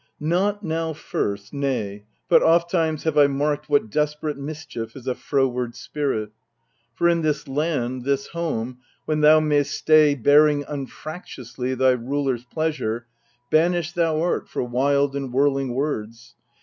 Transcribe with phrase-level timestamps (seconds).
[0.19, 5.75] Not now first, nay, but ofttimes have I marked What desperate mischief is a froward
[5.75, 6.31] spirit.
[6.95, 13.05] For in this land, this home, when thou might'st stay Bearing unfractiously thy rulers' pleasure,
[13.51, 16.33] Banished thou art for wild and whirling words.